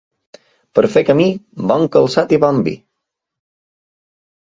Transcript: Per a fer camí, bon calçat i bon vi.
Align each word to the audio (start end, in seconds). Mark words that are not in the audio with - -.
Per 0.77 0.83
a 0.85 0.89
fer 0.93 1.03
camí, 1.09 1.27
bon 1.71 1.85
calçat 1.97 2.33
i 2.37 2.39
bon 2.45 2.63
vi. 2.69 2.73